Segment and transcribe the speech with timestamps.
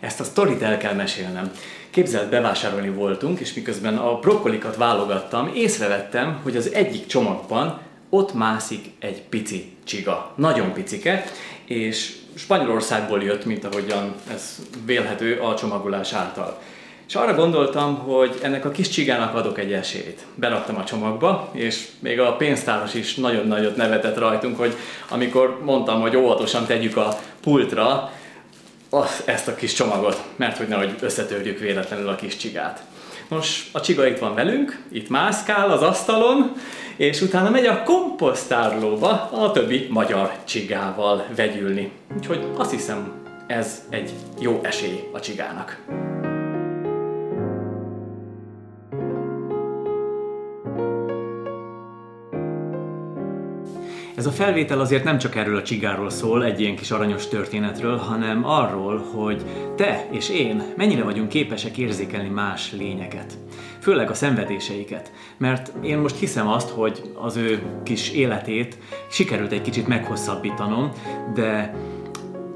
[0.00, 1.50] ezt a sztorit el kell mesélnem.
[1.90, 8.84] Képzelt bevásárolni voltunk, és miközben a brokkolikat válogattam, észrevettem, hogy az egyik csomagban ott mászik
[8.98, 10.32] egy pici csiga.
[10.36, 11.24] Nagyon picike,
[11.64, 16.60] és Spanyolországból jött, mint ahogyan ez vélhető a csomagolás által.
[17.08, 20.26] És arra gondoltam, hogy ennek a kis csigának adok egy esélyt.
[20.34, 24.74] Beraktam a csomagba, és még a pénztáros is nagyon nagyot nevetett rajtunk, hogy
[25.08, 28.12] amikor mondtam, hogy óvatosan tegyük a pultra
[28.90, 32.82] az, ezt a kis csomagot, mert hogy nehogy összetörjük véletlenül a kis csigát.
[33.28, 36.52] Nos, a csiga itt van velünk, itt mászkál az asztalon,
[36.96, 41.92] és utána megy a komposztárlóba a többi magyar csigával vegyülni.
[42.16, 43.12] Úgyhogy azt hiszem,
[43.46, 45.78] ez egy jó esély a csigának.
[54.14, 57.96] Ez a felvétel azért nem csak erről a csigáról szól, egy ilyen kis aranyos történetről,
[57.96, 59.42] hanem arról, hogy
[59.76, 63.32] te és én mennyire vagyunk képesek érzékelni más lényeket.
[63.80, 65.12] Főleg a szenvedéseiket.
[65.38, 68.78] Mert én most hiszem azt, hogy az ő kis életét
[69.10, 70.90] sikerült egy kicsit meghosszabbítanom,
[71.34, 71.74] de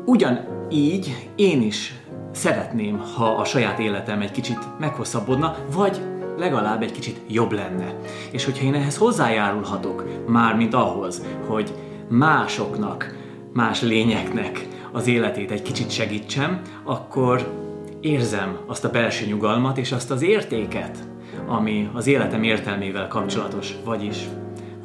[0.05, 1.95] ugyanígy én is
[2.33, 6.01] szeretném, ha a saját életem egy kicsit meghosszabbodna, vagy
[6.37, 7.95] legalább egy kicsit jobb lenne.
[8.31, 11.75] És hogyha én ehhez hozzájárulhatok, mármint ahhoz, hogy
[12.09, 13.17] másoknak,
[13.53, 17.63] más lényeknek az életét egy kicsit segítsem, akkor
[18.01, 20.99] érzem azt a belső nyugalmat és azt az értéket,
[21.47, 24.29] ami az életem értelmével kapcsolatos, vagyis,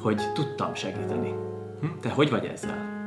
[0.01, 1.33] hogy tudtam segíteni.
[1.81, 1.87] Hm?
[2.01, 2.98] Te hogy vagy ezzel?